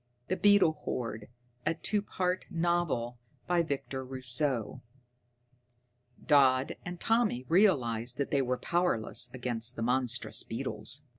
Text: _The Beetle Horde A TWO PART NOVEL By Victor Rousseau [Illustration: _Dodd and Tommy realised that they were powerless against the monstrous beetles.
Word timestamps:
_The 0.29 0.35
Beetle 0.35 0.79
Horde 0.81 1.29
A 1.63 1.75
TWO 1.75 2.01
PART 2.01 2.45
NOVEL 2.49 3.19
By 3.45 3.61
Victor 3.61 4.03
Rousseau 4.03 4.81
[Illustration: 6.17 6.25
_Dodd 6.25 6.75
and 6.83 6.99
Tommy 6.99 7.45
realised 7.47 8.17
that 8.17 8.31
they 8.31 8.41
were 8.41 8.57
powerless 8.57 9.29
against 9.31 9.75
the 9.75 9.83
monstrous 9.83 10.41
beetles. 10.41 11.03